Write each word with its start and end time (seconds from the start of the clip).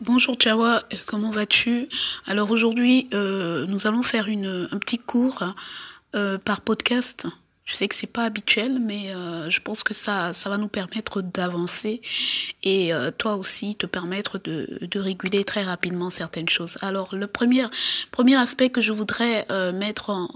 Bonjour 0.00 0.34
Tchawa, 0.34 0.82
comment 1.06 1.30
vas-tu? 1.30 1.88
Alors 2.26 2.50
aujourd'hui, 2.50 3.08
euh, 3.14 3.64
nous 3.66 3.86
allons 3.86 4.02
faire 4.02 4.26
une, 4.26 4.68
un 4.72 4.78
petit 4.78 4.98
cours 4.98 5.54
euh, 6.16 6.36
par 6.36 6.62
podcast 6.62 7.28
je 7.64 7.74
sais 7.74 7.88
que 7.88 7.94
c'est 7.94 8.12
pas 8.12 8.24
habituel, 8.24 8.78
mais 8.78 9.14
euh, 9.14 9.48
je 9.48 9.60
pense 9.60 9.82
que 9.82 9.94
ça, 9.94 10.34
ça 10.34 10.50
va 10.50 10.58
nous 10.58 10.68
permettre 10.68 11.22
d'avancer 11.22 12.02
et 12.62 12.92
euh, 12.92 13.10
toi 13.10 13.36
aussi 13.36 13.74
te 13.76 13.86
permettre 13.86 14.38
de, 14.38 14.78
de 14.82 15.00
réguler 15.00 15.44
très 15.44 15.62
rapidement 15.62 16.10
certaines 16.10 16.48
choses. 16.48 16.76
Alors 16.82 17.14
le 17.14 17.26
premier, 17.26 17.64
premier 18.10 18.36
aspect 18.36 18.68
que 18.68 18.82
je 18.82 18.92
voudrais 18.92 19.46
euh, 19.50 19.72
mettre 19.72 20.10
en, 20.10 20.28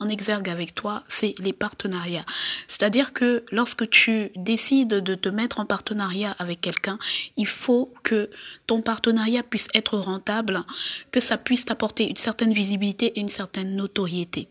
en 0.00 0.08
exergue 0.08 0.48
avec 0.48 0.74
toi, 0.74 1.04
c'est 1.08 1.34
les 1.38 1.52
partenariats. 1.52 2.26
C'est-à-dire 2.66 3.12
que 3.12 3.44
lorsque 3.52 3.88
tu 3.88 4.30
décides 4.34 4.88
de 4.88 5.14
te 5.14 5.28
mettre 5.28 5.60
en 5.60 5.66
partenariat 5.66 6.34
avec 6.38 6.60
quelqu'un, 6.60 6.98
il 7.36 7.46
faut 7.46 7.92
que 8.02 8.28
ton 8.66 8.82
partenariat 8.82 9.44
puisse 9.44 9.68
être 9.72 9.96
rentable, 9.98 10.62
que 11.12 11.20
ça 11.20 11.38
puisse 11.38 11.64
t'apporter 11.64 12.08
une 12.08 12.16
certaine 12.16 12.52
visibilité 12.52 13.06
et 13.06 13.20
une 13.20 13.28
certaine 13.28 13.76
notoriété. 13.76 14.48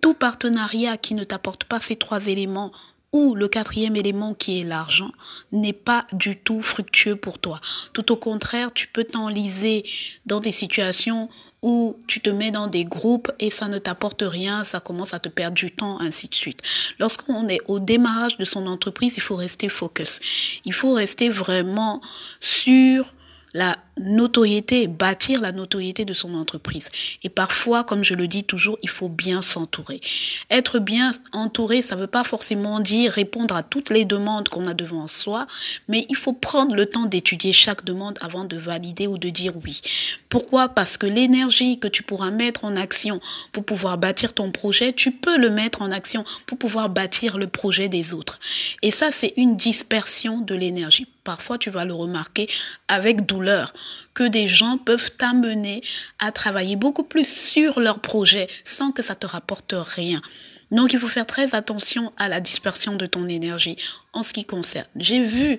Tout 0.00 0.14
partenariat 0.14 0.96
qui 0.96 1.14
ne 1.14 1.24
t'apporte 1.24 1.64
pas 1.64 1.80
ces 1.80 1.96
trois 1.96 2.26
éléments 2.26 2.72
ou 3.12 3.34
le 3.34 3.48
quatrième 3.48 3.96
élément 3.96 4.34
qui 4.34 4.60
est 4.60 4.64
l'argent 4.64 5.10
n'est 5.52 5.72
pas 5.72 6.06
du 6.12 6.36
tout 6.36 6.60
fructueux 6.60 7.16
pour 7.16 7.38
toi. 7.38 7.60
Tout 7.92 8.12
au 8.12 8.16
contraire, 8.16 8.72
tu 8.74 8.88
peux 8.88 9.04
t'enliser 9.04 9.84
dans 10.26 10.40
des 10.40 10.52
situations 10.52 11.30
où 11.62 11.96
tu 12.06 12.20
te 12.20 12.30
mets 12.30 12.50
dans 12.50 12.66
des 12.66 12.84
groupes 12.84 13.32
et 13.38 13.50
ça 13.50 13.68
ne 13.68 13.78
t'apporte 13.78 14.22
rien, 14.22 14.64
ça 14.64 14.80
commence 14.80 15.14
à 15.14 15.18
te 15.18 15.28
perdre 15.28 15.56
du 15.56 15.70
temps, 15.70 15.98
ainsi 16.00 16.28
de 16.28 16.34
suite. 16.34 16.62
Lorsqu'on 16.98 17.48
est 17.48 17.60
au 17.66 17.78
démarrage 17.78 18.36
de 18.36 18.44
son 18.44 18.66
entreprise, 18.66 19.16
il 19.16 19.22
faut 19.22 19.36
rester 19.36 19.68
focus. 19.68 20.20
Il 20.64 20.72
faut 20.72 20.92
rester 20.92 21.28
vraiment 21.28 22.00
sur 22.40 23.14
la 23.56 23.78
notoriété, 23.98 24.86
bâtir 24.86 25.40
la 25.40 25.50
notoriété 25.50 26.04
de 26.04 26.12
son 26.12 26.34
entreprise. 26.34 26.90
Et 27.22 27.30
parfois, 27.30 27.84
comme 27.84 28.04
je 28.04 28.12
le 28.12 28.28
dis 28.28 28.44
toujours, 28.44 28.76
il 28.82 28.90
faut 28.90 29.08
bien 29.08 29.40
s'entourer. 29.40 30.02
Être 30.50 30.78
bien 30.78 31.12
entouré, 31.32 31.80
ça 31.80 31.96
ne 31.96 32.02
veut 32.02 32.06
pas 32.06 32.22
forcément 32.22 32.80
dire 32.80 33.12
répondre 33.12 33.56
à 33.56 33.62
toutes 33.62 33.88
les 33.88 34.04
demandes 34.04 34.50
qu'on 34.50 34.66
a 34.66 34.74
devant 34.74 35.08
soi, 35.08 35.46
mais 35.88 36.04
il 36.10 36.16
faut 36.16 36.34
prendre 36.34 36.76
le 36.76 36.84
temps 36.84 37.06
d'étudier 37.06 37.54
chaque 37.54 37.82
demande 37.82 38.18
avant 38.20 38.44
de 38.44 38.58
valider 38.58 39.06
ou 39.06 39.16
de 39.16 39.30
dire 39.30 39.54
oui. 39.64 39.80
Pourquoi? 40.28 40.68
Parce 40.68 40.98
que 40.98 41.06
l'énergie 41.06 41.78
que 41.78 41.88
tu 41.88 42.02
pourras 42.02 42.30
mettre 42.30 42.66
en 42.66 42.76
action 42.76 43.20
pour 43.52 43.64
pouvoir 43.64 43.96
bâtir 43.96 44.34
ton 44.34 44.52
projet, 44.52 44.92
tu 44.92 45.12
peux 45.12 45.38
le 45.38 45.48
mettre 45.48 45.80
en 45.80 45.90
action 45.90 46.24
pour 46.44 46.58
pouvoir 46.58 46.90
bâtir 46.90 47.38
le 47.38 47.46
projet 47.46 47.88
des 47.88 48.12
autres. 48.12 48.38
Et 48.82 48.90
ça, 48.90 49.10
c'est 49.10 49.32
une 49.38 49.56
dispersion 49.56 50.42
de 50.42 50.54
l'énergie. 50.54 51.06
Parfois, 51.26 51.58
tu 51.58 51.70
vas 51.70 51.84
le 51.84 51.92
remarquer 51.92 52.46
avec 52.86 53.26
douleur 53.26 53.72
que 54.14 54.22
des 54.22 54.46
gens 54.46 54.78
peuvent 54.78 55.10
t'amener 55.10 55.82
à 56.20 56.30
travailler 56.30 56.76
beaucoup 56.76 57.02
plus 57.02 57.28
sur 57.28 57.80
leur 57.80 57.98
projet 57.98 58.46
sans 58.64 58.92
que 58.92 59.02
ça 59.02 59.16
te 59.16 59.26
rapporte 59.26 59.74
rien. 59.76 60.22
Donc 60.70 60.92
il 60.92 61.00
faut 61.00 61.08
faire 61.08 61.26
très 61.26 61.56
attention 61.56 62.12
à 62.16 62.28
la 62.28 62.38
dispersion 62.38 62.94
de 62.94 63.06
ton 63.06 63.28
énergie 63.28 63.76
en 64.12 64.22
ce 64.22 64.32
qui 64.32 64.44
concerne. 64.44 64.86
J'ai 64.94 65.24
vu 65.24 65.58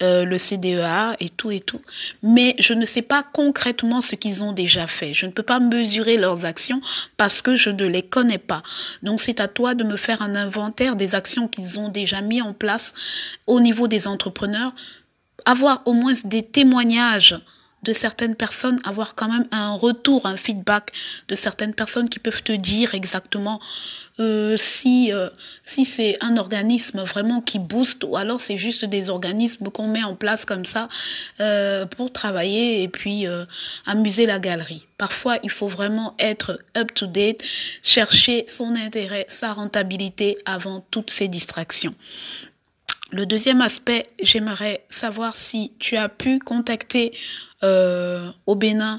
euh, 0.00 0.24
le 0.24 0.38
CDEA 0.38 1.16
et 1.20 1.28
tout 1.28 1.50
et 1.50 1.60
tout, 1.60 1.80
mais 2.22 2.56
je 2.58 2.72
ne 2.72 2.86
sais 2.86 3.02
pas 3.02 3.22
concrètement 3.22 4.00
ce 4.00 4.14
qu'ils 4.14 4.42
ont 4.42 4.52
déjà 4.52 4.86
fait. 4.86 5.14
Je 5.14 5.26
ne 5.26 5.30
peux 5.30 5.42
pas 5.42 5.60
mesurer 5.60 6.16
leurs 6.16 6.44
actions 6.44 6.80
parce 7.16 7.42
que 7.42 7.56
je 7.56 7.70
ne 7.70 7.84
les 7.84 8.02
connais 8.02 8.38
pas. 8.38 8.62
Donc 9.02 9.20
c'est 9.20 9.38
à 9.38 9.48
toi 9.48 9.74
de 9.74 9.84
me 9.84 9.96
faire 9.96 10.22
un 10.22 10.34
inventaire 10.34 10.96
des 10.96 11.14
actions 11.14 11.46
qu'ils 11.46 11.78
ont 11.78 11.88
déjà 11.88 12.20
mis 12.20 12.40
en 12.40 12.52
place 12.52 12.94
au 13.46 13.60
niveau 13.60 13.86
des 13.86 14.08
entrepreneurs, 14.08 14.74
avoir 15.44 15.82
au 15.84 15.92
moins 15.92 16.14
des 16.24 16.42
témoignages 16.42 17.36
de 17.82 17.92
certaines 17.92 18.36
personnes, 18.36 18.78
avoir 18.84 19.14
quand 19.14 19.28
même 19.28 19.46
un 19.50 19.72
retour, 19.74 20.26
un 20.26 20.36
feedback 20.36 20.90
de 21.28 21.34
certaines 21.34 21.74
personnes 21.74 22.08
qui 22.08 22.18
peuvent 22.18 22.42
te 22.42 22.52
dire 22.52 22.94
exactement 22.94 23.60
euh, 24.20 24.56
si 24.56 25.12
euh, 25.12 25.28
si 25.64 25.84
c'est 25.84 26.16
un 26.20 26.36
organisme 26.36 27.02
vraiment 27.02 27.40
qui 27.40 27.58
booste 27.58 28.04
ou 28.04 28.16
alors 28.16 28.40
c'est 28.40 28.58
juste 28.58 28.84
des 28.84 29.10
organismes 29.10 29.70
qu'on 29.70 29.88
met 29.88 30.04
en 30.04 30.14
place 30.14 30.44
comme 30.44 30.64
ça 30.64 30.88
euh, 31.40 31.86
pour 31.86 32.12
travailler 32.12 32.82
et 32.82 32.88
puis 32.88 33.26
euh, 33.26 33.44
amuser 33.86 34.26
la 34.26 34.38
galerie. 34.38 34.86
Parfois, 34.98 35.38
il 35.42 35.50
faut 35.50 35.68
vraiment 35.68 36.14
être 36.20 36.60
up 36.76 36.94
to 36.94 37.06
date, 37.06 37.42
chercher 37.82 38.44
son 38.46 38.76
intérêt, 38.76 39.24
sa 39.28 39.52
rentabilité 39.52 40.38
avant 40.44 40.84
toutes 40.90 41.10
ces 41.10 41.26
distractions. 41.26 41.94
Le 43.10 43.26
deuxième 43.26 43.60
aspect, 43.60 44.08
j'aimerais 44.22 44.86
savoir 44.88 45.36
si 45.36 45.72
tu 45.78 45.96
as 45.96 46.08
pu 46.08 46.38
contacter 46.38 47.12
euh, 47.64 48.30
au 48.46 48.54
Bénin 48.54 48.98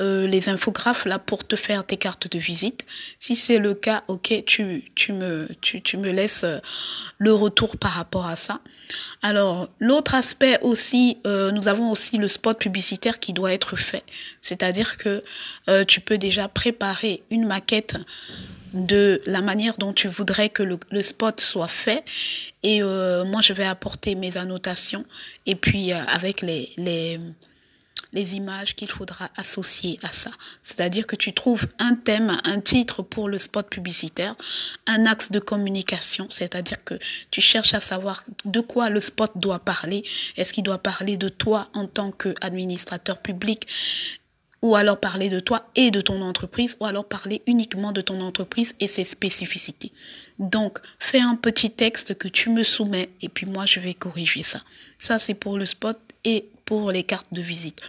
euh, 0.00 0.26
les 0.26 0.48
infographes 0.48 1.04
là 1.04 1.18
pour 1.18 1.46
te 1.46 1.54
faire 1.54 1.84
tes 1.84 1.96
cartes 1.96 2.26
de 2.26 2.38
visite. 2.38 2.84
Si 3.18 3.36
c'est 3.36 3.58
le 3.58 3.74
cas, 3.74 4.02
ok, 4.08 4.42
tu, 4.46 4.64
me, 4.64 5.48
tu, 5.60 5.96
me 5.98 6.10
laisses 6.10 6.44
euh, 6.44 6.58
le 7.18 7.32
retour 7.32 7.76
par 7.76 7.92
rapport 7.92 8.26
à 8.26 8.34
ça. 8.34 8.58
Alors, 9.20 9.68
l'autre 9.78 10.14
aspect 10.14 10.58
aussi, 10.62 11.18
nous 11.24 11.68
avons 11.68 11.92
aussi 11.92 12.16
le 12.16 12.26
spot 12.26 12.58
publicitaire 12.58 13.20
qui 13.20 13.32
doit 13.32 13.52
être 13.52 13.76
fait. 13.76 14.02
C'est-à-dire 14.40 14.96
que 14.96 15.22
tu 15.84 16.00
peux 16.00 16.18
déjà 16.18 16.48
préparer 16.48 17.22
une 17.30 17.46
maquette 17.46 17.96
de 18.74 19.20
la 19.26 19.40
manière 19.40 19.78
dont 19.78 19.92
tu 19.92 20.08
voudrais 20.08 20.48
que 20.48 20.64
le, 20.64 21.02
spot 21.02 21.40
soit 21.40 21.68
fait. 21.68 22.04
Et 22.64 22.82
moi, 22.82 23.40
je 23.42 23.52
vais 23.52 23.64
apporter 23.64 24.16
mes 24.16 24.38
annotations. 24.38 25.04
Et 25.46 25.54
puis, 25.54 25.92
avec 25.92 26.40
les, 26.42 27.18
les 28.12 28.36
images 28.36 28.74
qu'il 28.74 28.90
faudra 28.90 29.30
associer 29.36 29.98
à 30.02 30.12
ça. 30.12 30.30
C'est-à-dire 30.62 31.06
que 31.06 31.16
tu 31.16 31.32
trouves 31.32 31.66
un 31.78 31.94
thème, 31.94 32.38
un 32.44 32.60
titre 32.60 33.02
pour 33.02 33.28
le 33.28 33.38
spot 33.38 33.68
publicitaire, 33.68 34.34
un 34.86 35.06
axe 35.06 35.30
de 35.30 35.38
communication, 35.38 36.26
c'est-à-dire 36.30 36.84
que 36.84 36.98
tu 37.30 37.40
cherches 37.40 37.74
à 37.74 37.80
savoir 37.80 38.24
de 38.44 38.60
quoi 38.60 38.90
le 38.90 39.00
spot 39.00 39.32
doit 39.36 39.60
parler. 39.60 40.04
Est-ce 40.36 40.52
qu'il 40.52 40.64
doit 40.64 40.78
parler 40.78 41.16
de 41.16 41.28
toi 41.28 41.68
en 41.74 41.86
tant 41.86 42.12
qu'administrateur 42.12 43.20
public 43.20 43.66
ou 44.62 44.76
alors 44.76 45.00
parler 45.00 45.28
de 45.28 45.40
toi 45.40 45.68
et 45.74 45.90
de 45.90 46.00
ton 46.00 46.22
entreprise, 46.22 46.76
ou 46.78 46.86
alors 46.86 47.04
parler 47.04 47.42
uniquement 47.46 47.90
de 47.90 48.00
ton 48.00 48.20
entreprise 48.20 48.74
et 48.78 48.86
ses 48.86 49.02
spécificités. 49.02 49.90
Donc, 50.38 50.78
fais 51.00 51.20
un 51.20 51.34
petit 51.34 51.70
texte 51.70 52.16
que 52.16 52.28
tu 52.28 52.48
me 52.48 52.62
soumets 52.62 53.10
et 53.20 53.28
puis 53.28 53.46
moi, 53.46 53.66
je 53.66 53.80
vais 53.80 53.92
corriger 53.92 54.44
ça. 54.44 54.62
Ça, 54.98 55.18
c'est 55.18 55.34
pour 55.34 55.58
le 55.58 55.66
spot 55.66 55.98
et 56.24 56.46
pour 56.64 56.92
les 56.92 57.02
cartes 57.02 57.32
de 57.32 57.42
visite. 57.42 57.80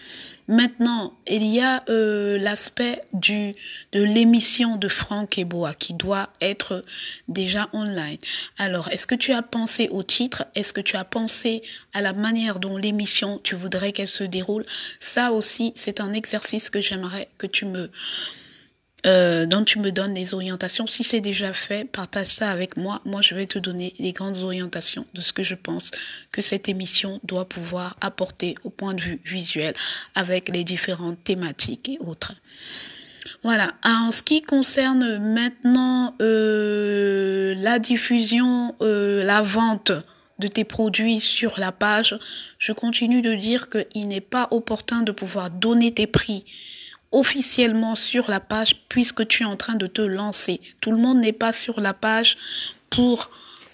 Maintenant, 0.47 1.13
il 1.25 1.45
y 1.45 1.61
a 1.61 1.83
euh, 1.87 2.37
l'aspect 2.37 3.01
du 3.13 3.53
de 3.93 4.03
l'émission 4.03 4.75
de 4.75 4.89
Franck 4.89 5.37
Eboa 5.37 5.73
qui 5.73 5.93
doit 5.93 6.29
être 6.41 6.83
déjà 7.29 7.69
online. 7.71 8.17
Alors, 8.57 8.89
est-ce 8.89 9.07
que 9.07 9.15
tu 9.15 9.31
as 9.31 9.41
pensé 9.41 9.87
au 9.89 10.03
titre? 10.03 10.45
Est-ce 10.55 10.73
que 10.73 10.81
tu 10.81 10.97
as 10.97 11.05
pensé 11.05 11.61
à 11.93 12.01
la 12.01 12.11
manière 12.11 12.59
dont 12.59 12.75
l'émission 12.75 13.39
tu 13.41 13.55
voudrais 13.55 13.93
qu'elle 13.93 14.09
se 14.09 14.25
déroule? 14.25 14.65
Ça 14.99 15.31
aussi, 15.31 15.71
c'est 15.75 16.01
un 16.01 16.11
exercice 16.11 16.69
que 16.69 16.81
j'aimerais 16.81 17.29
que 17.37 17.47
tu 17.47 17.65
me 17.65 17.89
euh, 19.05 19.45
dont 19.45 19.63
tu 19.63 19.79
me 19.79 19.91
donnes 19.91 20.13
les 20.13 20.33
orientations. 20.33 20.87
Si 20.87 21.03
c'est 21.03 21.19
déjà 21.19 21.51
fait, 21.51 21.83
partage 21.83 22.27
ça 22.27 22.49
avec 22.49 22.77
moi. 22.77 23.01
Moi, 23.03 23.21
je 23.21 23.35
vais 23.35 23.45
te 23.45 23.59
donner 23.59 23.93
les 23.99 24.13
grandes 24.13 24.37
orientations 24.37 25.05
de 25.13 25.19
ce 25.19 25.33
que 25.33 25.43
je 25.43 25.55
pense 25.55 25.91
que 26.31 26.41
cette 26.41 26.69
émission 26.69 27.19
doit 27.23 27.49
pouvoir 27.49 27.97
apporter 27.99 28.55
au 28.63 28.69
point 28.69 28.93
de 28.93 29.01
vue 29.01 29.19
visuel 29.25 29.73
avec 30.15 30.47
les 30.47 30.63
différentes 30.63 31.21
thématiques 31.23 31.89
et 31.89 31.97
autres. 31.99 32.33
Voilà. 33.43 33.73
En 33.83 34.11
ce 34.13 34.23
qui 34.23 34.41
concerne 34.41 35.17
maintenant 35.33 36.15
euh, 36.21 37.55
la 37.57 37.79
diffusion, 37.79 38.73
euh, 38.81 39.23
la 39.25 39.41
vente 39.41 39.91
de 40.39 40.47
tes 40.47 40.63
produits 40.63 41.19
sur 41.19 41.59
la 41.59 41.73
page, 41.73 42.17
je 42.57 42.71
continue 42.71 43.21
de 43.21 43.35
dire 43.35 43.67
qu'il 43.69 44.07
n'est 44.07 44.21
pas 44.21 44.47
opportun 44.51 45.01
de 45.01 45.11
pouvoir 45.11 45.51
donner 45.51 45.93
tes 45.93 46.07
prix 46.07 46.45
officiellement 47.13 47.95
sur 47.95 48.29
la 48.29 48.41
page 48.41 48.75
puisque 48.89 49.25
tu 49.27 49.43
es 49.43 49.45
en 49.45 49.55
train 49.55 49.75
de 49.75 49.87
te 49.87 50.01
lancer. 50.01 50.59
Tout 50.81 50.91
le 50.91 50.97
monde 50.97 51.19
n'est 51.19 51.31
pas 51.31 51.53
sur 51.53 51.79
la 51.79 51.93
page 51.93 52.35
pour 52.89 53.29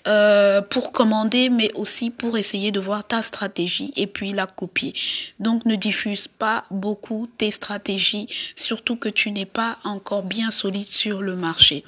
euh, 0.07 0.61
pour 0.61 0.93
commander, 0.93 1.49
mais 1.49 1.71
aussi 1.73 2.09
pour 2.09 2.37
essayer 2.37 2.71
de 2.71 2.79
voir 2.79 3.05
ta 3.05 3.21
stratégie 3.21 3.91
et 3.97 4.07
puis 4.07 4.31
la 4.31 4.47
copier. 4.47 4.93
Donc 5.39 5.65
ne 5.65 5.75
diffuse 5.75 6.27
pas 6.27 6.63
beaucoup 6.71 7.27
tes 7.37 7.51
stratégies, 7.51 8.27
surtout 8.55 8.95
que 8.95 9.09
tu 9.09 9.31
n'es 9.31 9.45
pas 9.45 9.77
encore 9.83 10.23
bien 10.23 10.51
solide 10.51 10.87
sur 10.87 11.21
le 11.21 11.35
marché. 11.35 11.83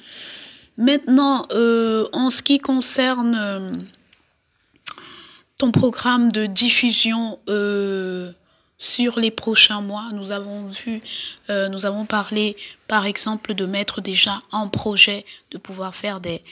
Maintenant, 0.76 1.46
euh, 1.52 2.06
en 2.12 2.28
ce 2.28 2.42
qui 2.42 2.58
concerne 2.58 3.34
euh, 3.34 3.72
ton 5.56 5.72
programme 5.72 6.30
de 6.32 6.44
diffusion 6.44 7.38
sur 8.82 9.20
les 9.20 9.30
prochains 9.30 9.80
mois. 9.80 10.08
Nous 10.12 10.32
avons 10.32 10.66
vu, 10.66 11.00
euh, 11.50 11.68
nous 11.68 11.86
avons 11.86 12.04
parlé, 12.04 12.56
par 12.88 13.06
exemple, 13.06 13.54
de 13.54 13.64
mettre 13.64 14.00
déjà 14.00 14.40
en 14.50 14.68
projet, 14.68 15.24
de 15.52 15.58
pouvoir 15.58 15.94
faire 15.94 16.20
des 16.20 16.42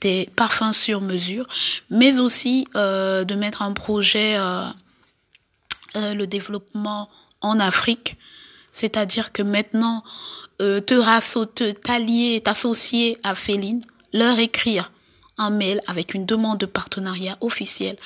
des 0.00 0.30
parfums 0.34 0.72
sur 0.72 1.02
mesure, 1.02 1.46
mais 1.90 2.18
aussi 2.18 2.66
euh, 2.74 3.22
de 3.24 3.34
mettre 3.34 3.60
en 3.60 3.74
projet 3.74 4.36
euh, 4.38 4.64
euh, 5.94 6.14
le 6.14 6.26
développement 6.26 7.10
en 7.42 7.60
Afrique. 7.60 8.16
C'est-à-dire 8.72 9.30
que 9.30 9.42
maintenant, 9.42 10.02
euh, 10.62 10.80
te 10.80 11.70
t'allier, 11.72 12.40
t'associer 12.40 13.18
à 13.22 13.34
Féline, 13.34 13.84
leur 14.14 14.38
écrire 14.38 14.90
un 15.36 15.50
mail 15.50 15.82
avec 15.86 16.14
une 16.14 16.24
demande 16.24 16.58
de 16.58 16.66
partenariat 16.66 17.36
officiel 17.42 17.96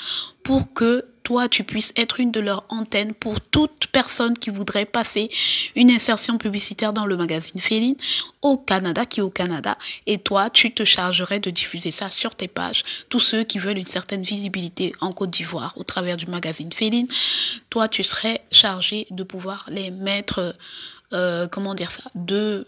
pour 0.43 0.73
que 0.73 1.05
toi, 1.25 1.49
tu 1.49 1.65
puisses 1.65 1.93
être 1.97 2.21
une 2.21 2.31
de 2.31 2.39
leurs 2.39 2.65
antennes 2.69 3.15
pour 3.15 3.41
toute 3.41 3.87
personne 3.89 4.39
qui 4.39 4.51
voudrait 4.51 4.85
passer 4.85 5.31
une 5.75 5.91
insertion 5.91 6.37
publicitaire 6.37 6.93
dans 6.93 7.07
le 7.07 7.17
magazine 7.17 7.61
Féline 7.61 7.97
au 8.43 8.59
Canada, 8.59 9.07
qui 9.07 9.21
est 9.21 9.23
au 9.23 9.31
Canada. 9.31 9.75
Et 10.07 10.19
toi, 10.19 10.51
tu 10.51 10.73
te 10.73 10.85
chargerais 10.85 11.41
de 11.41 11.51
diffuser 11.51 11.91
ça 11.91 12.11
sur 12.11 12.35
tes 12.35 12.47
pages. 12.47 12.83
Tous 13.09 13.21
ceux 13.21 13.43
qui 13.43 13.59
veulent 13.59 13.79
une 13.79 13.87
certaine 13.87 14.23
visibilité 14.23 14.93
en 15.01 15.13
Côte 15.13 15.31
d'Ivoire 15.31 15.73
au 15.77 15.83
travers 15.83 16.19
du 16.19 16.27
magazine 16.27 16.73
Féline, 16.73 17.09
toi, 17.71 17.89
tu 17.89 18.03
serais 18.03 18.43
chargé 18.53 19.07
de 19.11 19.23
pouvoir 19.25 19.65
les 19.71 19.91
mettre, 19.91 20.55
euh, 21.15 21.49
comment 21.49 21.75
dire 21.75 21.91
ça, 21.91 22.05
de 22.15 22.67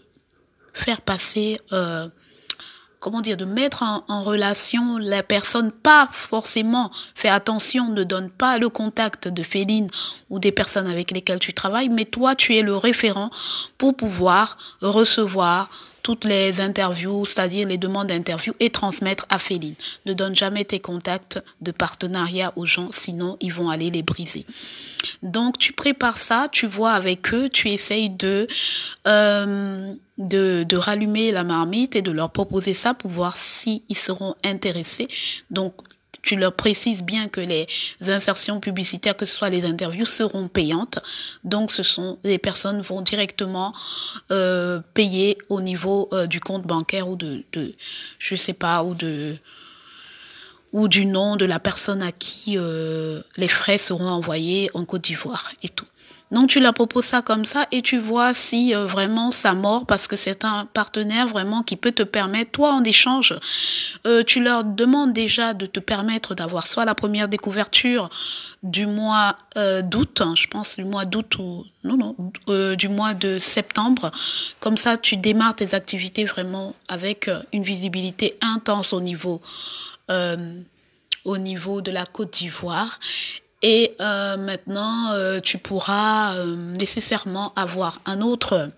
faire 0.73 1.01
passer... 1.01 1.59
Euh, 1.71 2.07
comment 3.07 3.21
dire, 3.21 3.37
de 3.37 3.45
mettre 3.45 3.83
en, 3.83 4.23
relation 4.23 4.97
la 4.97 5.23
personne, 5.23 5.71
pas 5.71 6.09
forcément, 6.11 6.91
fais 7.15 7.29
attention, 7.29 7.87
ne 7.87 8.03
donne 8.03 8.29
pas 8.29 8.57
le 8.57 8.67
contact 8.67 9.29
de 9.29 9.43
Féline 9.43 9.87
ou 10.29 10.39
des 10.39 10.51
personnes 10.51 10.87
avec 10.87 11.11
lesquelles 11.11 11.39
tu 11.39 11.53
travailles, 11.53 11.87
mais 11.87 12.03
toi, 12.03 12.35
tu 12.35 12.57
es 12.57 12.63
le 12.63 12.75
référent 12.75 13.29
pour 13.77 13.95
pouvoir 13.95 14.57
recevoir 14.81 15.69
toutes 16.03 16.25
les 16.25 16.61
interviews, 16.61 17.25
c'est-à-dire 17.25 17.67
les 17.67 17.77
demandes 17.77 18.07
d'interview 18.07 18.53
et 18.59 18.69
transmettre 18.69 19.25
à 19.29 19.39
Féline. 19.39 19.75
Ne 20.05 20.13
donne 20.13 20.35
jamais 20.35 20.65
tes 20.65 20.79
contacts 20.79 21.39
de 21.61 21.71
partenariat 21.71 22.53
aux 22.55 22.65
gens, 22.65 22.89
sinon 22.91 23.37
ils 23.41 23.53
vont 23.53 23.69
aller 23.69 23.89
les 23.89 24.03
briser. 24.03 24.45
Donc 25.23 25.57
tu 25.57 25.73
prépares 25.73 26.17
ça, 26.17 26.47
tu 26.51 26.67
vois 26.67 26.91
avec 26.91 27.33
eux, 27.33 27.49
tu 27.49 27.69
essayes 27.69 28.09
de 28.09 28.47
euh, 29.07 29.93
rallumer 30.73 31.31
la 31.31 31.43
marmite 31.43 31.95
et 31.95 32.01
de 32.01 32.11
leur 32.11 32.31
proposer 32.31 32.73
ça 32.73 32.93
pour 32.93 33.11
voir 33.11 33.37
s'ils 33.37 33.81
seront 33.93 34.35
intéressés. 34.43 35.07
Donc 35.51 35.73
tu 36.27 36.35
leur 36.35 36.51
précises 36.51 37.03
bien 37.03 37.29
que 37.29 37.39
les 37.39 37.67
insertions 38.01 38.59
publicitaires, 38.59 39.15
que 39.15 39.25
ce 39.25 39.33
soit 39.33 39.49
les 39.49 39.63
interviews, 39.63 40.05
seront 40.05 40.49
payantes. 40.49 40.99
Donc, 41.45 41.71
ce 41.71 41.83
sont 41.83 42.19
les 42.25 42.37
personnes 42.37 42.81
vont 42.81 43.01
directement 43.01 43.73
euh, 44.29 44.81
payer 44.93 45.37
au 45.47 45.61
niveau 45.61 46.09
euh, 46.11 46.27
du 46.27 46.41
compte 46.41 46.63
bancaire 46.63 47.07
ou 47.07 47.15
de, 47.15 47.45
je 48.19 48.35
sais 48.35 48.53
pas, 48.53 48.83
ou 48.83 48.93
de 48.93 49.35
ou 50.73 50.89
du 50.89 51.05
nom 51.05 51.37
de 51.37 51.45
la 51.45 51.61
personne 51.61 52.01
à 52.01 52.11
qui 52.11 52.57
euh, 52.57 53.21
les 53.37 53.47
frais 53.47 53.77
seront 53.77 54.09
envoyés 54.09 54.69
en 54.73 54.83
Côte 54.83 55.05
d'Ivoire 55.05 55.53
et 55.63 55.69
tout. 55.69 55.87
Donc 56.29 56.49
tu 56.49 56.59
la 56.59 56.73
proposes 56.73 57.05
ça 57.05 57.21
comme 57.21 57.45
ça 57.45 57.67
et 57.71 57.81
tu 57.81 57.97
vois 57.97 58.33
si 58.33 58.75
euh, 58.75 58.85
vraiment 58.85 59.31
ça 59.31 59.53
mord 59.53 59.85
parce 59.85 60.07
que 60.07 60.17
c'est 60.17 60.43
un 60.43 60.65
partenaire 60.65 61.27
vraiment 61.27 61.63
qui 61.63 61.77
peut 61.77 61.93
te 61.93 62.03
permettre, 62.03 62.51
toi 62.51 62.73
en 62.73 62.83
échange, 62.83 63.33
euh, 64.05 64.23
tu 64.23 64.43
leur 64.43 64.65
demandes 64.65 65.13
déjà 65.13 65.53
de 65.53 65.65
te 65.65 65.79
permettre 65.79 66.35
d'avoir 66.35 66.67
soit 66.67 66.83
la 66.83 66.95
première 66.95 67.29
découverture 67.29 68.09
du 68.61 68.87
mois 68.87 69.37
euh, 69.55 69.81
d'août, 69.81 70.19
hein, 70.19 70.33
je 70.35 70.47
pense 70.47 70.75
du 70.75 70.83
mois 70.83 71.05
d'août 71.05 71.37
ou 71.39 71.65
non 71.85 71.95
non 71.95 72.15
du 72.75 72.89
mois 72.89 73.13
de 73.13 73.39
septembre. 73.39 74.11
Comme 74.59 74.75
ça 74.75 74.97
tu 74.97 75.15
démarres 75.15 75.55
tes 75.55 75.75
activités 75.75 76.25
vraiment 76.25 76.75
avec 76.89 77.29
une 77.53 77.63
visibilité 77.63 78.35
intense 78.41 78.91
au 78.91 78.99
niveau 78.99 79.41
au 81.25 81.37
niveau 81.37 81.81
de 81.81 81.91
la 81.91 82.05
Côte 82.05 82.33
d'Ivoire 82.33 82.99
et 83.61 83.95
euh, 83.99 84.37
maintenant, 84.37 85.11
euh, 85.11 85.39
tu 85.39 85.57
pourras 85.57 86.35
euh, 86.35 86.55
nécessairement 86.55 87.53
avoir 87.55 87.99
un 88.05 88.21
autre 88.21 88.69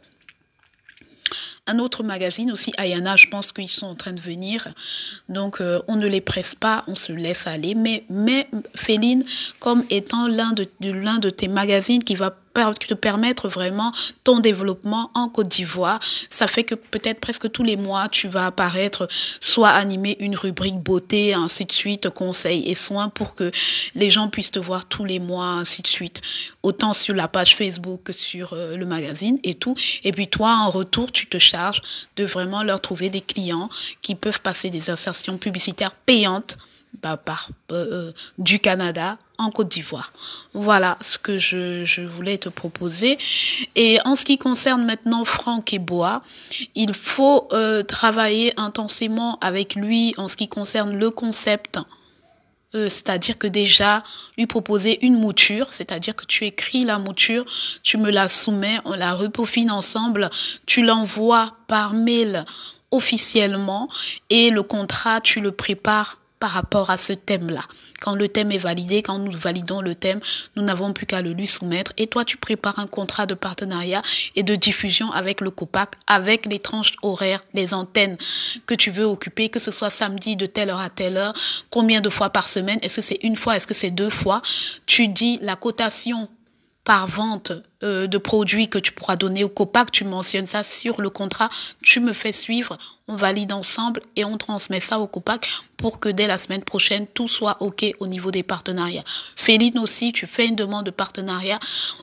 un 1.67 1.77
autre 1.77 2.01
magazine 2.01 2.51
aussi, 2.51 2.73
Ayana, 2.77 3.15
je 3.15 3.27
pense 3.27 3.51
qu'ils 3.51 3.69
sont 3.69 3.85
en 3.85 3.93
train 3.93 4.13
de 4.13 4.19
venir. 4.19 4.69
Donc, 5.27 5.61
on 5.87 5.97
ne 5.97 6.07
les 6.07 6.19
presse 6.19 6.55
pas, 6.55 6.83
on 6.87 6.95
se 6.95 7.11
laisse 7.11 7.45
aller. 7.45 7.75
Mais, 7.75 8.05
mais 8.09 8.47
Féline, 8.73 9.23
comme 9.59 9.83
étant 9.91 10.27
l'un 10.27 10.53
de, 10.53 10.67
l'un 10.81 11.19
de 11.19 11.29
tes 11.29 11.47
magazines 11.47 12.03
qui 12.03 12.15
va 12.15 12.35
te 12.87 12.93
permettre 12.93 13.47
vraiment 13.47 13.91
ton 14.23 14.39
développement 14.39 15.11
en 15.13 15.29
Côte 15.29 15.47
d'Ivoire. 15.47 15.99
Ça 16.29 16.47
fait 16.47 16.63
que 16.63 16.75
peut-être 16.75 17.19
presque 17.19 17.51
tous 17.51 17.63
les 17.63 17.75
mois, 17.75 18.09
tu 18.09 18.27
vas 18.27 18.47
apparaître, 18.47 19.07
soit 19.41 19.69
animer 19.69 20.17
une 20.19 20.35
rubrique 20.35 20.79
beauté, 20.79 21.33
ainsi 21.33 21.65
de 21.65 21.71
suite, 21.71 22.09
conseils 22.09 22.69
et 22.69 22.75
soins 22.75 23.09
pour 23.09 23.35
que 23.35 23.51
les 23.95 24.09
gens 24.11 24.29
puissent 24.29 24.51
te 24.51 24.59
voir 24.59 24.85
tous 24.85 25.05
les 25.05 25.19
mois, 25.19 25.51
ainsi 25.51 25.81
de 25.81 25.87
suite. 25.87 26.21
Autant 26.63 26.93
sur 26.93 27.15
la 27.15 27.27
page 27.27 27.55
Facebook 27.55 28.03
que 28.03 28.13
sur 28.13 28.53
euh, 28.53 28.75
le 28.75 28.85
magazine 28.85 29.39
et 29.43 29.55
tout. 29.55 29.75
Et 30.03 30.11
puis 30.11 30.27
toi, 30.27 30.57
en 30.65 30.69
retour, 30.69 31.11
tu 31.11 31.27
te 31.27 31.37
charges 31.37 31.81
de 32.15 32.25
vraiment 32.25 32.63
leur 32.63 32.81
trouver 32.81 33.09
des 33.09 33.21
clients 33.21 33.69
qui 34.01 34.15
peuvent 34.15 34.41
passer 34.41 34.69
des 34.69 34.89
insertions 34.89 35.37
publicitaires 35.37 35.91
payantes 35.91 36.57
bah, 37.01 37.17
par, 37.17 37.49
euh, 37.71 38.09
euh, 38.09 38.11
du 38.37 38.59
Canada 38.59 39.13
en 39.37 39.51
Côte 39.51 39.69
d'Ivoire. 39.69 40.11
Voilà 40.53 40.97
ce 41.01 41.17
que 41.17 41.39
je, 41.39 41.85
je, 41.85 42.01
voulais 42.01 42.37
te 42.37 42.49
proposer. 42.49 43.17
Et 43.75 43.99
en 44.03 44.17
ce 44.17 44.25
qui 44.25 44.37
concerne 44.37 44.85
maintenant 44.85 45.23
Franck 45.23 45.71
et 45.73 45.79
Bois, 45.79 46.21
il 46.75 46.93
faut 46.93 47.47
euh, 47.53 47.83
travailler 47.83 48.53
intensément 48.59 49.37
avec 49.39 49.75
lui 49.75 50.13
en 50.17 50.27
ce 50.27 50.35
qui 50.35 50.49
concerne 50.49 50.97
le 50.97 51.09
concept. 51.09 51.79
c'est-à-dire 52.73 53.37
que 53.37 53.47
déjà 53.47 54.03
lui 54.37 54.45
proposer 54.45 55.03
une 55.03 55.17
mouture, 55.17 55.69
c'est-à-dire 55.71 56.15
que 56.15 56.25
tu 56.25 56.45
écris 56.45 56.83
la 56.85 56.99
mouture, 56.99 57.45
tu 57.81 57.97
me 57.97 58.11
la 58.11 58.29
soumets, 58.29 58.79
on 58.85 58.93
la 58.93 59.13
repaufine 59.13 59.71
ensemble, 59.71 60.29
tu 60.65 60.83
l'envoies 60.83 61.55
par 61.67 61.93
mail 61.93 62.45
officiellement 62.91 63.89
et 64.29 64.49
le 64.51 64.63
contrat 64.63 65.21
tu 65.21 65.41
le 65.41 65.51
prépares 65.51 66.18
par 66.39 66.51
rapport 66.51 66.89
à 66.89 66.97
ce 66.97 67.13
thème-là. 67.13 67.65
Quand 68.01 68.15
le 68.15 68.29
thème 68.29 68.51
est 68.51 68.57
validé, 68.57 69.03
quand 69.03 69.19
nous 69.19 69.31
validons 69.31 69.81
le 69.81 69.93
thème, 69.93 70.19
nous 70.55 70.63
n'avons 70.63 70.93
plus 70.93 71.05
qu'à 71.05 71.21
le 71.21 71.33
lui 71.33 71.47
soumettre. 71.47 71.91
Et 71.97 72.07
toi, 72.07 72.23
tu 72.23 72.37
prépares 72.37 72.79
un 72.79 72.87
contrat 72.87 73.25
de 73.25 73.33
partenariat 73.33 74.01
et 74.35 74.43
de 74.43 74.55
diffusion 74.55 75.11
avec 75.11 75.41
le 75.41 75.51
COPAC, 75.51 75.95
avec 76.07 76.45
les 76.45 76.59
tranches 76.59 76.93
horaires, 77.01 77.41
les 77.53 77.73
antennes 77.73 78.17
que 78.65 78.73
tu 78.73 78.89
veux 78.89 79.03
occuper, 79.05 79.49
que 79.49 79.59
ce 79.59 79.71
soit 79.71 79.89
samedi 79.89 80.35
de 80.37 80.45
telle 80.45 80.69
heure 80.69 80.79
à 80.79 80.89
telle 80.89 81.17
heure, 81.17 81.33
combien 81.69 81.99
de 82.01 82.09
fois 82.09 82.29
par 82.29 82.47
semaine, 82.47 82.79
est-ce 82.81 82.97
que 82.97 83.01
c'est 83.01 83.19
une 83.23 83.37
fois, 83.37 83.57
est-ce 83.57 83.67
que 83.67 83.73
c'est 83.73 83.91
deux 83.91 84.09
fois? 84.09 84.41
Tu 84.85 85.07
dis 85.09 85.39
la 85.41 85.55
cotation 85.55 86.29
par 86.85 87.07
vente 87.07 87.51
euh, 87.83 88.07
de 88.07 88.17
produits 88.17 88.67
que 88.67 88.77
tu 88.77 88.91
pourras 88.91 89.15
donner 89.15 89.43
au 89.43 89.49
COPAC, 89.49 89.91
tu 89.91 90.03
mentionnes 90.03 90.45
ça 90.45 90.63
sur 90.63 91.01
le 91.01 91.09
contrat, 91.09 91.49
tu 91.81 91.99
me 91.99 92.13
fais 92.13 92.33
suivre, 92.33 92.77
on 93.07 93.15
valide 93.15 93.51
ensemble 93.51 94.01
et 94.15 94.23
on 94.25 94.37
transmet 94.37 94.79
ça 94.79 94.99
au 94.99 95.07
COPAC 95.07 95.47
pour 95.77 95.99
que 95.99 96.09
dès 96.09 96.27
la 96.27 96.37
semaine 96.37 96.63
prochaine, 96.63 97.07
tout 97.07 97.27
soit 97.27 97.57
OK 97.61 97.85
au 97.99 98.07
niveau 98.07 98.31
des 98.31 98.43
partenariats. 98.43 99.03
Féline 99.35 99.79
aussi, 99.79 100.11
tu 100.13 100.27
fais 100.27 100.45
une 100.45 100.55
demande 100.55 100.85
de 100.85 100.91
partenariat 100.91 101.59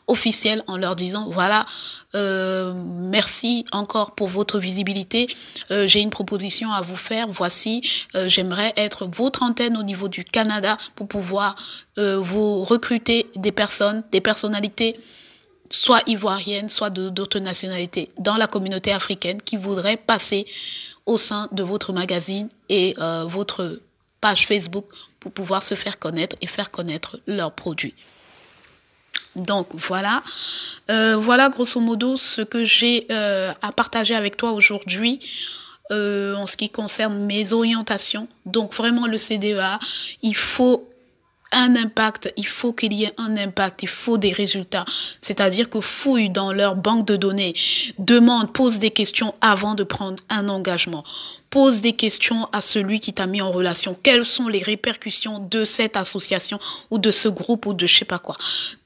officiel 0.06 0.64
en 0.66 0.76
leur 0.78 0.96
disant, 0.96 1.28
voilà, 1.30 1.66
euh, 2.14 2.72
merci 2.74 3.66
encore 3.70 4.14
pour 4.14 4.28
votre 4.28 4.58
visibilité. 4.58 5.28
Euh, 5.70 5.86
J'ai 5.86 6.00
une 6.00 6.10
proposition 6.10 6.72
à 6.72 6.80
vous 6.80 6.96
faire. 6.96 7.26
Voici, 7.28 7.82
euh, 8.14 8.28
j'aimerais 8.28 8.72
être 8.76 9.06
votre 9.06 9.42
antenne 9.42 9.76
au 9.76 9.82
niveau 9.82 10.08
du 10.08 10.24
Canada 10.24 10.78
pour 10.94 11.06
pouvoir 11.06 11.54
vous 11.98 12.62
recruter 12.62 13.26
des 13.36 13.52
personnes, 13.52 14.04
des 14.12 14.20
personnalités 14.20 15.00
soit 15.70 16.02
ivoiriennes, 16.06 16.68
soit 16.68 16.90
d'autres 16.90 17.38
nationalités 17.38 18.10
dans 18.18 18.36
la 18.36 18.46
communauté 18.46 18.92
africaine 18.92 19.40
qui 19.42 19.56
voudraient 19.56 19.96
passer 19.96 20.46
au 21.06 21.18
sein 21.18 21.48
de 21.52 21.62
votre 21.62 21.92
magazine 21.92 22.48
et 22.68 22.94
euh, 22.98 23.24
votre 23.24 23.80
page 24.20 24.46
Facebook 24.46 24.86
pour 25.20 25.32
pouvoir 25.32 25.62
se 25.62 25.74
faire 25.74 25.98
connaître 25.98 26.36
et 26.40 26.46
faire 26.46 26.70
connaître 26.70 27.20
leurs 27.26 27.52
produits. 27.52 27.94
Donc 29.36 29.68
voilà, 29.74 30.22
euh, 30.90 31.16
voilà 31.16 31.50
grosso 31.50 31.78
modo 31.78 32.16
ce 32.16 32.40
que 32.40 32.64
j'ai 32.64 33.06
euh, 33.10 33.52
à 33.60 33.70
partager 33.72 34.14
avec 34.14 34.36
toi 34.36 34.52
aujourd'hui. 34.52 35.20
en 35.90 36.46
ce 36.48 36.56
qui 36.56 36.68
concerne 36.68 37.16
mes 37.26 37.52
orientations. 37.52 38.26
Donc 38.44 38.74
vraiment 38.74 39.06
le 39.06 39.18
CDEA, 39.18 39.78
il 40.20 40.34
faut 40.34 40.88
un 41.52 41.76
impact, 41.76 42.32
il 42.36 42.46
faut 42.46 42.72
qu'il 42.72 42.92
y 42.92 43.04
ait 43.04 43.14
un 43.18 43.36
impact, 43.36 43.82
il 43.82 43.88
faut 43.88 44.18
des 44.18 44.32
résultats. 44.32 44.84
C'est-à-dire 45.20 45.70
que 45.70 45.80
fouille 45.80 46.30
dans 46.30 46.52
leur 46.52 46.76
banque 46.76 47.06
de 47.06 47.16
données, 47.16 47.54
demande, 47.98 48.52
pose 48.52 48.78
des 48.78 48.90
questions 48.90 49.34
avant 49.40 49.74
de 49.74 49.84
prendre 49.84 50.22
un 50.28 50.48
engagement 50.48 51.04
pose 51.56 51.80
des 51.80 51.94
questions 51.94 52.50
à 52.52 52.60
celui 52.60 53.00
qui 53.00 53.14
t'a 53.14 53.26
mis 53.26 53.40
en 53.40 53.50
relation. 53.50 53.96
Quelles 54.02 54.26
sont 54.26 54.46
les 54.46 54.62
répercussions 54.62 55.38
de 55.38 55.64
cette 55.64 55.96
association 55.96 56.58
ou 56.90 56.98
de 56.98 57.10
ce 57.10 57.28
groupe 57.28 57.64
ou 57.64 57.72
de 57.72 57.86
je 57.86 58.00
sais 58.00 58.04
pas 58.04 58.18
quoi? 58.18 58.36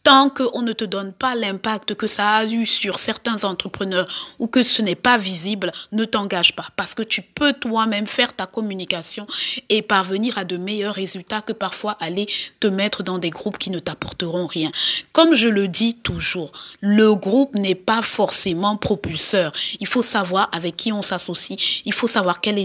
Tant 0.04 0.30
qu'on 0.30 0.62
ne 0.62 0.72
te 0.72 0.84
donne 0.84 1.12
pas 1.12 1.34
l'impact 1.34 1.94
que 1.94 2.06
ça 2.06 2.36
a 2.36 2.44
eu 2.46 2.64
sur 2.66 3.00
certains 3.00 3.42
entrepreneurs 3.42 4.06
ou 4.38 4.46
que 4.46 4.62
ce 4.62 4.82
n'est 4.82 4.94
pas 4.94 5.18
visible, 5.18 5.72
ne 5.90 6.04
t'engage 6.04 6.54
pas. 6.54 6.68
Parce 6.76 6.94
que 6.94 7.02
tu 7.02 7.22
peux 7.22 7.52
toi-même 7.52 8.06
faire 8.06 8.34
ta 8.34 8.46
communication 8.46 9.26
et 9.68 9.82
parvenir 9.82 10.38
à 10.38 10.44
de 10.44 10.56
meilleurs 10.56 10.94
résultats 10.94 11.42
que 11.42 11.52
parfois 11.52 11.98
aller 12.00 12.26
te 12.60 12.68
mettre 12.68 13.02
dans 13.02 13.18
des 13.18 13.30
groupes 13.30 13.58
qui 13.58 13.70
ne 13.70 13.80
t'apporteront 13.80 14.46
rien. 14.46 14.70
Comme 15.12 15.34
je 15.34 15.48
le 15.48 15.66
dis 15.66 15.96
toujours, 15.96 16.52
le 16.80 17.14
groupe 17.16 17.54
n'est 17.56 17.74
pas 17.74 18.00
forcément 18.00 18.76
propulseur. 18.76 19.52
Il 19.80 19.88
faut 19.88 20.02
savoir 20.02 20.48
avec 20.52 20.76
qui 20.76 20.92
on 20.92 21.02
s'associe. 21.02 21.58
Il 21.84 21.92
faut 21.92 22.08
savoir 22.08 22.40
quelle 22.40 22.59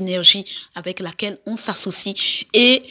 avec 0.75 0.99
laquelle 0.99 1.37
on 1.45 1.55
s'associe. 1.55 2.15
Et 2.53 2.83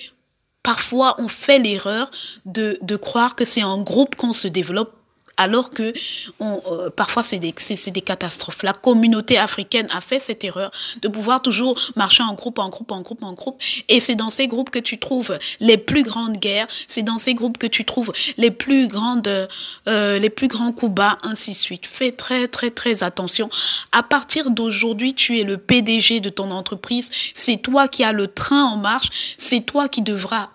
parfois 0.63 1.17
on 1.19 1.29
fait 1.29 1.59
l'erreur 1.59 2.11
de, 2.45 2.79
de 2.83 2.97
croire 2.97 3.37
que 3.37 3.45
c'est 3.45 3.63
en 3.63 3.83
groupe 3.83 4.17
qu'on 4.17 4.33
se 4.33 4.49
développe 4.49 4.95
alors 5.37 5.71
que 5.71 5.93
on, 6.41 6.61
euh, 6.71 6.91
parfois 6.91 7.23
c'est 7.23 7.39
des, 7.39 7.55
des 7.87 8.01
catastrophes. 8.01 8.63
La 8.63 8.73
communauté 8.73 9.39
africaine 9.39 9.87
a 9.91 10.01
fait 10.01 10.21
cette 10.21 10.45
erreur 10.45 10.71
de 11.03 11.09
pouvoir 11.09 11.43
toujours 11.43 11.79
marcher 11.97 12.23
en 12.23 12.35
groupe, 12.35 12.59
en 12.59 12.69
groupe, 12.69 12.91
en 12.93 13.03
groupe, 13.03 13.23
en 13.23 13.33
groupe. 13.33 13.61
Et 13.89 14.01
c'est 14.01 14.15
dans 14.15 14.31
ces 14.31 14.49
groupes 14.49 14.71
que 14.71 14.79
tu 14.79 14.99
trouves 14.99 15.39
les 15.61 15.79
plus 15.79 16.03
grandes 16.03 16.39
guerres, 16.39 16.67
c'est 16.89 17.03
dans 17.03 17.19
ces 17.19 17.35
groupes 17.35 17.59
que 17.59 17.67
tu 17.67 17.85
trouves 17.85 18.13
les 18.37 18.51
plus 18.51 18.89
grandes, 18.89 19.49
euh, 19.89 20.19
les 20.19 20.31
plus 20.31 20.49
grands 20.49 20.73
coups 20.73 20.93
bas, 20.93 21.19
ainsi 21.23 21.53
de 21.53 21.57
suite. 21.57 21.87
Fais 21.87 22.13
très, 22.13 22.49
très, 22.49 22.71
très 22.71 23.03
attention. 23.03 23.49
À 23.93 24.03
partir 24.03 24.51
d'aujourd'hui, 24.51 25.15
tu 25.15 25.39
es 25.39 25.45
le 25.45 25.59
PDG 25.59 26.21
de 26.21 26.31
ton 26.31 26.51
entreprise. 26.51 27.11
C'est 27.35 27.59
toi 27.59 27.89
qui 27.89 28.05
as 28.05 28.13
le 28.13 28.29
train 28.29 28.65
en 28.65 28.77
marche. 28.77 29.37
C'est 29.39 29.61
toi 29.61 29.89
qui 29.89 30.03
devras 30.03 30.51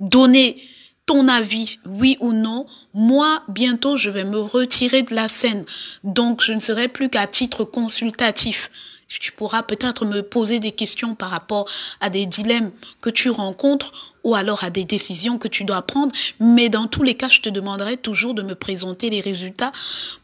donner 0.00 0.62
ton 1.06 1.28
avis, 1.28 1.78
oui 1.86 2.16
ou 2.20 2.32
non, 2.32 2.66
moi, 2.92 3.42
bientôt, 3.48 3.96
je 3.96 4.10
vais 4.10 4.24
me 4.24 4.40
retirer 4.40 5.02
de 5.02 5.14
la 5.14 5.28
scène. 5.28 5.64
Donc, 6.02 6.42
je 6.42 6.52
ne 6.52 6.60
serai 6.60 6.88
plus 6.88 7.08
qu'à 7.08 7.28
titre 7.28 7.64
consultatif. 7.64 8.70
Tu 9.08 9.30
pourras 9.30 9.62
peut-être 9.62 10.04
me 10.04 10.22
poser 10.22 10.58
des 10.58 10.72
questions 10.72 11.14
par 11.14 11.30
rapport 11.30 11.70
à 12.00 12.10
des 12.10 12.26
dilemmes 12.26 12.72
que 13.00 13.08
tu 13.08 13.30
rencontres 13.30 14.14
ou 14.24 14.34
alors 14.34 14.64
à 14.64 14.70
des 14.70 14.84
décisions 14.84 15.38
que 15.38 15.46
tu 15.46 15.62
dois 15.62 15.82
prendre. 15.82 16.12
Mais 16.40 16.68
dans 16.68 16.88
tous 16.88 17.04
les 17.04 17.14
cas, 17.14 17.28
je 17.28 17.40
te 17.40 17.48
demanderai 17.48 17.98
toujours 17.98 18.34
de 18.34 18.42
me 18.42 18.56
présenter 18.56 19.08
les 19.08 19.20
résultats. 19.20 19.70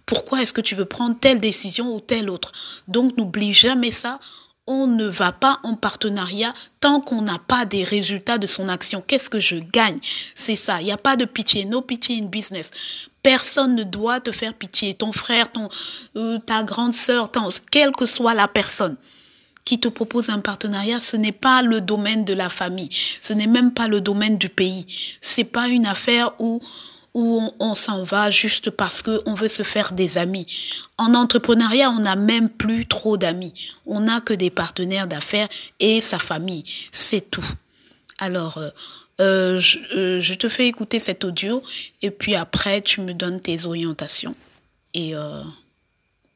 Pourquoi 0.04 0.42
est-ce 0.42 0.52
que 0.52 0.60
tu 0.60 0.74
veux 0.74 0.84
prendre 0.84 1.16
telle 1.16 1.38
décision 1.38 1.94
ou 1.94 2.00
telle 2.00 2.28
autre? 2.28 2.50
Donc, 2.88 3.16
n'oublie 3.16 3.54
jamais 3.54 3.92
ça 3.92 4.18
on 4.66 4.86
ne 4.86 5.06
va 5.06 5.32
pas 5.32 5.58
en 5.64 5.74
partenariat 5.74 6.54
tant 6.80 7.00
qu'on 7.00 7.22
n'a 7.22 7.38
pas 7.38 7.64
des 7.64 7.82
résultats 7.82 8.38
de 8.38 8.46
son 8.46 8.68
action. 8.68 9.02
Qu'est-ce 9.04 9.30
que 9.30 9.40
je 9.40 9.56
gagne? 9.56 9.98
C'est 10.34 10.56
ça. 10.56 10.80
Il 10.80 10.84
n'y 10.84 10.92
a 10.92 10.96
pas 10.96 11.16
de 11.16 11.24
pitié. 11.24 11.64
No 11.64 11.82
pitié 11.82 12.20
in 12.22 12.26
business. 12.26 12.70
Personne 13.22 13.74
ne 13.74 13.82
doit 13.82 14.20
te 14.20 14.30
faire 14.30 14.54
pitié. 14.54 14.94
Ton 14.94 15.12
frère, 15.12 15.50
ton, 15.50 15.68
euh, 16.16 16.38
ta 16.38 16.62
grande 16.62 16.92
sœur, 16.92 17.30
quelle 17.70 17.92
que 17.92 18.06
soit 18.06 18.34
la 18.34 18.48
personne 18.48 18.96
qui 19.64 19.78
te 19.78 19.88
propose 19.88 20.28
un 20.28 20.40
partenariat, 20.40 20.98
ce 20.98 21.16
n'est 21.16 21.32
pas 21.32 21.62
le 21.62 21.80
domaine 21.80 22.24
de 22.24 22.34
la 22.34 22.50
famille. 22.50 22.90
Ce 23.20 23.32
n'est 23.32 23.46
même 23.46 23.72
pas 23.72 23.86
le 23.86 24.00
domaine 24.00 24.36
du 24.36 24.48
pays. 24.48 24.86
C'est 25.20 25.44
pas 25.44 25.68
une 25.68 25.86
affaire 25.86 26.32
où 26.40 26.60
où 27.14 27.52
on, 27.58 27.74
s'en 27.74 28.04
va 28.04 28.30
juste 28.30 28.70
parce 28.70 29.02
qu'on 29.02 29.34
veut 29.34 29.48
se 29.48 29.62
faire 29.62 29.92
des 29.92 30.16
amis. 30.16 30.46
En 30.96 31.14
entrepreneuriat, 31.14 31.90
on 31.90 32.00
n'a 32.00 32.16
même 32.16 32.48
plus 32.48 32.86
trop 32.86 33.16
d'amis. 33.16 33.52
On 33.86 34.00
n'a 34.00 34.20
que 34.20 34.32
des 34.32 34.50
partenaires 34.50 35.06
d'affaires 35.06 35.48
et 35.78 36.00
sa 36.00 36.18
famille. 36.18 36.64
C'est 36.90 37.30
tout. 37.30 37.46
Alors, 38.18 38.56
euh, 38.58 38.70
euh, 39.20 39.60
euh, 39.94 40.20
je, 40.20 40.34
te 40.34 40.48
fais 40.48 40.66
écouter 40.68 41.00
cet 41.00 41.24
audio 41.24 41.62
et 42.00 42.10
puis 42.10 42.34
après, 42.34 42.80
tu 42.80 43.02
me 43.02 43.12
donnes 43.12 43.40
tes 43.40 43.66
orientations 43.66 44.34
et 44.94 45.14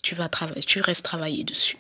tu 0.02 0.14
vas 0.14 0.30
tu 0.66 0.80
restes 0.80 1.04
travailler 1.04 1.44
dessus. 1.44 1.78